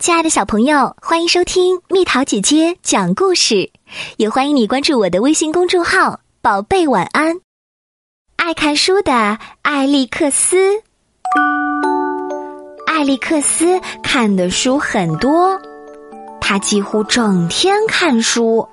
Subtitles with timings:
[0.00, 3.70] 亲爱的小朋友，欢迎收听蜜桃姐姐讲故事，
[4.16, 7.38] 也欢迎你关注我的微信公众号“宝贝晚安”。
[8.36, 10.56] 爱看书的艾利克斯，
[12.86, 15.60] 艾利克斯看的书很多，
[16.40, 18.66] 他几乎整天看书，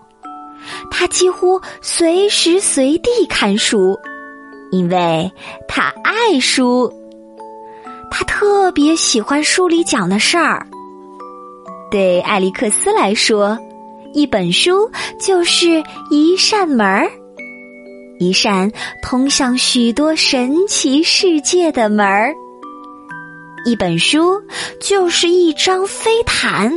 [0.89, 3.99] 他几乎随时随地看书，
[4.71, 5.29] 因为
[5.67, 6.89] 他爱书。
[8.09, 10.65] 他特别喜欢书里讲的事儿。
[11.89, 13.57] 对艾利克斯来说，
[14.13, 14.89] 一本书
[15.19, 17.09] 就是一扇门儿，
[18.19, 18.71] 一扇
[19.01, 22.33] 通向许多神奇世界的门儿。
[23.65, 24.41] 一本书
[24.79, 26.71] 就是一张飞毯，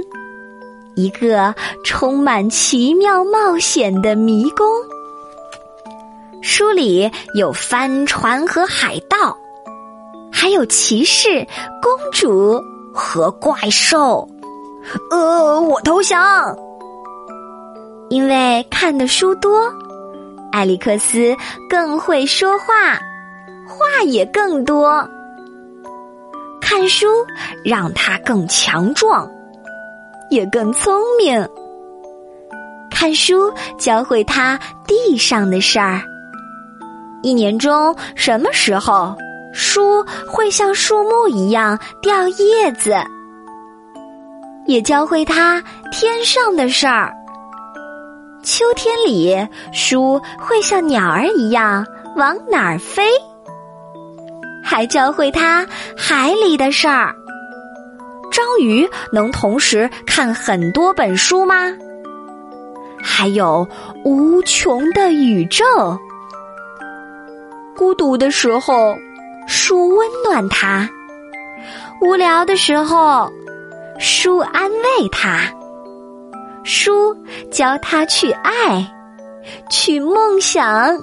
[0.97, 1.55] 一个
[1.85, 4.67] 充满奇妙冒险的迷宫。
[6.43, 9.37] 书里有帆船和海盗。
[10.33, 11.47] 还有骑士、
[11.83, 12.59] 公主
[12.95, 14.27] 和怪兽，
[15.11, 16.57] 呃，我投降。
[18.09, 19.73] 因为看的书多，
[20.51, 21.37] 艾利克斯
[21.69, 22.95] 更会说话，
[23.67, 25.09] 话也更多。
[26.61, 27.07] 看书
[27.65, 29.31] 让他更强壮，
[30.31, 31.49] 也更聪明。
[32.91, 36.01] 看书教会他地上的事儿。
[37.23, 39.15] 一年中什么时候？
[39.53, 42.95] 书会像树木一样掉叶子，
[44.67, 47.15] 也教会他天上的事儿。
[48.43, 51.87] 秋天里，书会像鸟儿一样
[52.17, 53.03] 往哪儿飞，
[54.63, 57.15] 还教会他海里的事儿。
[58.33, 61.75] 章鱼能同时看很多本书吗？
[63.03, 63.69] 还有
[64.05, 65.65] 无穷的宇宙。
[67.77, 68.97] 孤独的时候。
[69.47, 70.89] 书温暖他，
[72.01, 73.33] 无聊的时候，
[74.03, 75.43] 书安慰他，
[76.65, 77.15] 书
[77.51, 78.91] 教他去爱，
[79.69, 80.99] 去梦想，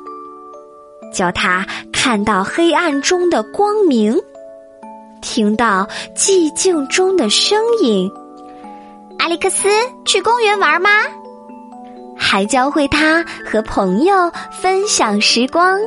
[1.14, 1.64] 教他
[1.94, 4.20] 看到黑暗中的光明，
[5.22, 8.12] 听到寂静中的声音。
[9.20, 9.68] 艾利克斯，
[10.04, 10.90] 去公园玩吗？
[12.18, 15.80] 还教会他和朋友分享时光。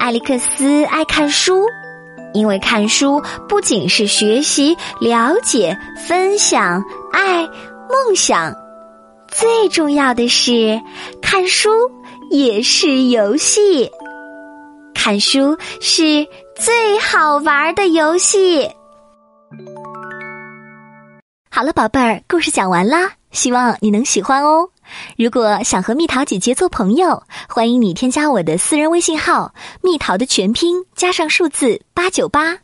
[0.00, 1.64] 艾利克斯爱看书，
[2.34, 8.54] 因为看书不仅是学习、了解、分享、爱、梦想，
[9.28, 10.80] 最重要的是，
[11.22, 11.70] 看书
[12.30, 13.90] 也是游戏。
[14.94, 18.70] 看书是最好玩的游戏。
[21.50, 24.68] 好了，宝贝儿，故事讲完啦，希望你能喜欢哦。
[25.16, 32.58] 如果想和蜜桃姐姐做朋友，欢迎你添加我的私人微信号“蜜桃”的全拼加上数字八九八。